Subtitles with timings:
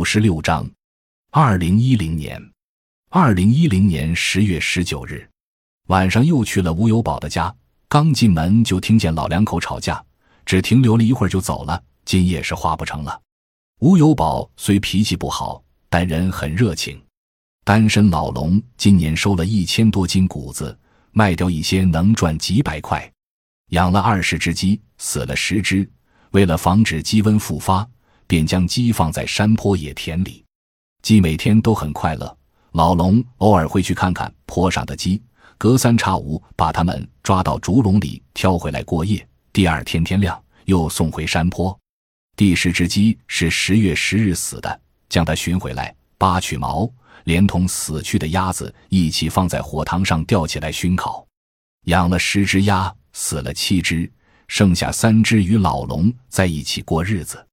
[0.00, 0.66] 五十六章，
[1.30, 2.42] 二零一零年，
[3.10, 5.28] 二零一零年十月十九日
[5.88, 7.54] 晚上，又去了吴有宝的家。
[7.86, 10.02] 刚进门就听见老两口吵架，
[10.46, 11.82] 只停留了一会儿就走了。
[12.06, 13.20] 今夜是话不成了。
[13.80, 16.98] 吴有宝虽脾气不好，但人很热情。
[17.62, 20.74] 单身老龙今年收了一千多斤谷子，
[21.12, 23.06] 卖掉一些能赚几百块。
[23.72, 25.86] 养了二十只鸡，死了十只，
[26.30, 27.86] 为了防止鸡瘟复发。
[28.30, 30.44] 便将鸡放在山坡野田里，
[31.02, 32.38] 鸡每天都很快乐。
[32.70, 35.20] 老龙偶尔会去看看坡上的鸡，
[35.58, 39.26] 隔三差五把它们抓到竹笼里挑回来过夜。
[39.52, 41.76] 第二天天亮又送回山坡。
[42.36, 46.88] 第十只鸡是十月十日死的，将它寻回来，扒去毛，
[47.24, 51.26] 连同死去的鸭子一起放在火塘上吊起来熏烤。
[51.86, 54.08] 养了十只鸭，死了七只，
[54.46, 57.44] 剩下三只与老龙在一起过日子。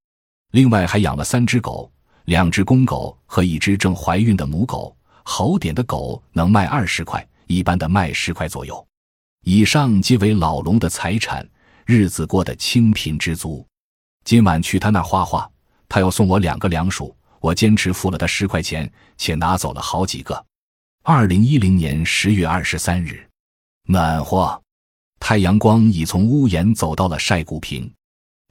[0.52, 1.92] 另外还养了三只狗，
[2.26, 4.96] 两只公狗和一只正怀孕的母狗。
[5.24, 8.88] 好点的狗能卖二十块，一般的卖十块左右。
[9.44, 11.46] 以上皆为老龙的财产，
[11.86, 13.68] 日子过得清贫知足。
[14.24, 15.50] 今晚去他那画画，
[15.90, 20.46] 他要送我两个凉薯，我坚持付了他十块钱，且拿走了好几个。
[21.04, 23.30] 二零一零年十月二十三日，
[23.84, 24.62] 暖和，
[25.20, 27.90] 太阳光已从屋檐走到了晒谷坪。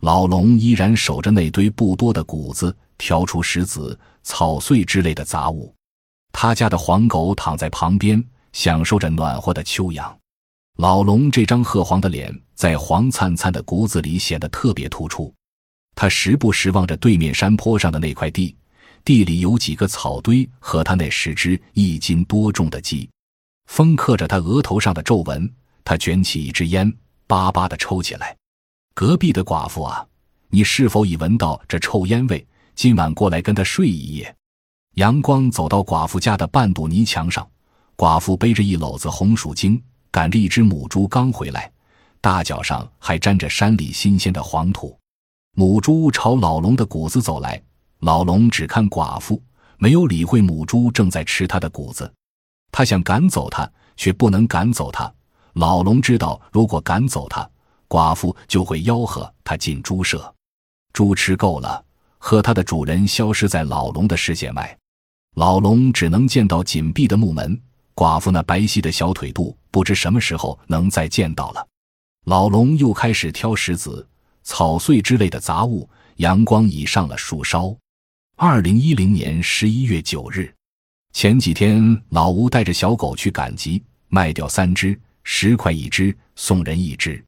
[0.03, 5.75] 老龙依然守着那堆不多的谷子，挑出石子、草碎之类的杂物。
[6.33, 10.17] 他家的黄狗躺在旁边，享受着暖和的秋阳。
[10.77, 15.33] 老龙这张褐黄的脸在黄灿灿的谷子里显得特别突出。
[15.95, 18.55] 他时不时望着对面山坡上的那块地，
[19.03, 23.09] 地里有几个草堆和他那十只一斤多重的鸡。
[23.65, 25.51] 风刻着他额头上的皱纹，
[25.83, 26.95] 他卷起一支烟，
[27.27, 28.37] 巴巴地抽起来。
[28.97, 30.07] 隔壁的寡妇啊，
[30.49, 32.47] 你是否已闻到这臭烟味？
[32.75, 34.35] 今晚过来跟他睡一夜。
[34.95, 37.47] 阳光走到寡妇家的半堵泥墙上，
[37.95, 39.79] 寡妇背着一篓子红薯精，
[40.11, 41.71] 赶着一只母猪刚回来，
[42.23, 44.99] 大脚上还沾着山里新鲜的黄土。
[45.55, 47.63] 母猪朝老龙的谷子走来，
[47.99, 49.43] 老龙只看寡妇，
[49.77, 52.11] 没有理会母猪正在吃他的谷子。
[52.73, 55.13] 他想赶走它，却不能赶走它。
[55.53, 57.47] 老龙知道，如果赶走它，
[57.89, 60.35] 寡妇就会吆喝他进猪舍，
[60.93, 61.85] 猪吃够了，
[62.19, 64.79] 和它的主人消失在老龙的视线外，
[65.35, 67.61] 老龙只能见到紧闭的木门。
[67.95, 71.67] 寡妇那白皙的小腿肚，不知什么时候能再见到了。
[72.27, 74.07] 老龙又开始挑石子、
[74.43, 75.89] 草碎之类的杂物。
[76.17, 77.77] 阳光已上了树梢。
[78.37, 80.51] 二零一零年十一月九日，
[81.13, 87.23] 前几天老吴带着小狗去赶集，卖掉三只，十块一只，送人一只。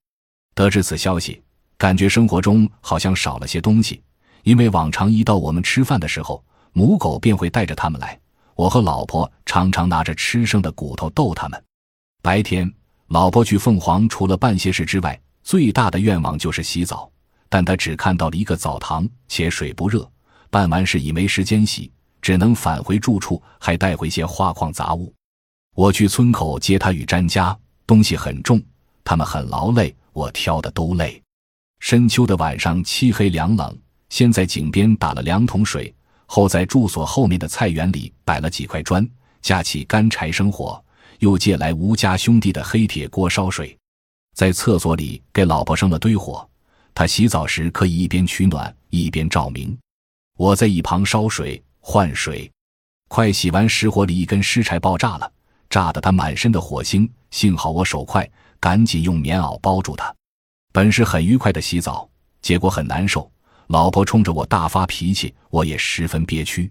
[0.58, 1.40] 得知此消息，
[1.76, 4.02] 感觉生活中好像少了些东西。
[4.42, 8.18] 因为往常一到我们吃饭的时候，母狗便会带着它们来。
[8.56, 11.64] 我和老婆常常拿着吃剩的骨头逗它们。
[12.22, 12.68] 白天，
[13.06, 17.08] 老婆去凤凰除了办些事之外，最大的愿望就是洗澡。
[17.48, 20.10] 但她只看到了一个澡堂，且水不热，
[20.50, 21.88] 办完事已没时间洗，
[22.20, 25.14] 只能返回住处，还带回些花框杂物。
[25.76, 28.60] 我去村口接她与詹家，东西很重，
[29.04, 29.94] 他们很劳累。
[30.18, 31.22] 我挑的都累，
[31.78, 33.78] 深秋的晚上漆黑凉冷。
[34.08, 35.94] 先在井边打了两桶水，
[36.26, 39.08] 后在住所后面的菜园里摆了几块砖，
[39.42, 40.82] 架起干柴生火，
[41.20, 43.78] 又借来吴家兄弟的黑铁锅烧水，
[44.34, 46.48] 在厕所里给老婆生了堆火。
[46.94, 49.78] 他洗澡时可以一边取暖一边照明。
[50.36, 52.50] 我在一旁烧水换水，
[53.06, 55.30] 快洗完石火里一根湿柴爆炸了，
[55.70, 57.08] 炸得他满身的火星。
[57.30, 58.28] 幸好我手快。
[58.60, 60.14] 赶紧用棉袄包住他。
[60.72, 62.08] 本是很愉快的洗澡，
[62.42, 63.30] 结果很难受。
[63.68, 66.70] 老婆冲着我大发脾气，我也十分憋屈。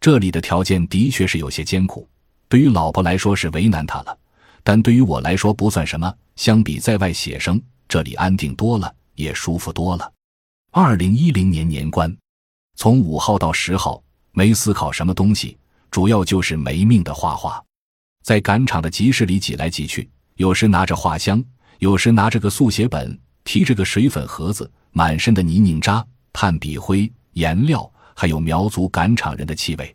[0.00, 2.08] 这里的条件的确是有些艰苦，
[2.48, 4.16] 对于老婆来说是为难她了，
[4.62, 6.14] 但对于我来说不算什么。
[6.36, 10.12] 相比在外写生，这里安定多了，也舒服多了。
[10.70, 12.16] 二零一零年年关，
[12.76, 14.00] 从五号到十号，
[14.30, 15.58] 没思考什么东西，
[15.90, 17.60] 主要就是没命的画画，
[18.22, 20.08] 在赶场的集市里挤来挤去。
[20.38, 21.44] 有时拿着画箱，
[21.80, 29.92] 有时拿着个速写本，提着个水粉盒子，满身的泥泞渣、炭笔灰、颜料，还有苗族赶场人的气味。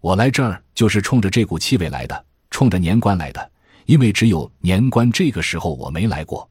[0.00, 3.52] 我来这儿就是冲着这股气味来的，冲着年关来的。
[3.84, 6.48] 因为只有年关这个时候我没来过。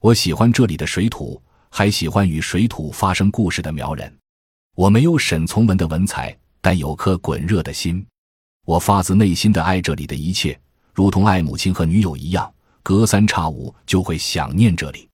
[0.00, 1.38] 我喜欢这里的水土，
[1.68, 4.10] 还喜欢与水土发生故事的苗人。
[4.74, 8.02] 我没有沈从文的文采，但有颗滚热的心。
[8.64, 10.58] 我发自内心的爱这里的一切，
[10.94, 12.50] 如同爱母亲和女友一样。
[12.90, 15.08] 隔三差五就会想念这里，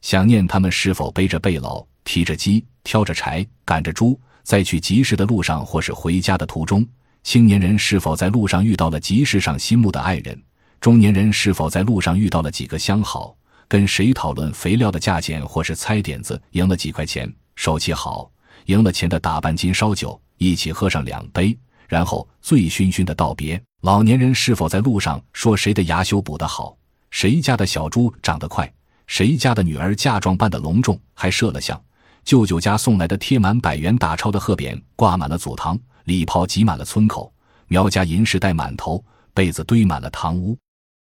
[0.00, 6.84] 想念他们是否背着背篓、提着鸡、挑着柴、赶着猪，在去集市的路上或是回家的途中，
[7.22, 10.36] 青年人是否在路上遇到了集市上心目的爱人？
[10.80, 13.36] 中年人是否在路上遇到了几个相好？
[13.68, 17.32] 跟谁讨论肥料的价钱，或是猜点子赢了几块钱？
[17.54, 18.28] 手气好，
[18.64, 23.62] 赢了钱的打半斤烧酒，一起喝上两杯，然后醉醺醺的道别。
[23.82, 26.76] 老年人是否在路上说谁的牙修补得好？
[27.12, 28.72] 谁家的小猪长得快？
[29.06, 31.80] 谁家的女儿嫁妆办得隆重，还设了像？
[32.24, 37.30] 舅舅家送来的贴满百元大钞的贺匾挂满了祖堂，礼炮挤满了村口，
[37.68, 39.04] 苗家银饰戴满头，
[39.34, 40.56] 被子堆满了堂屋。